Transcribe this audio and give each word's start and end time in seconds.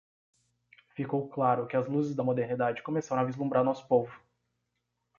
Ficou 0.95 1.29
claro 1.29 1.67
que 1.67 1.77
as 1.77 1.85
luzes 1.87 2.15
da 2.15 2.23
modernidade 2.23 2.81
começaram 2.81 3.21
a 3.21 3.25
vislumbrar 3.25 3.63
nosso 3.63 3.87
povo. 3.87 4.19